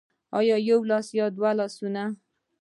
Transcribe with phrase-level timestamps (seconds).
[0.69, 2.03] يو لاس او دوه لاسونه